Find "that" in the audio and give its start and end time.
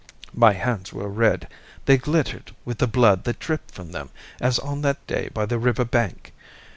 3.25-3.37, 4.81-5.05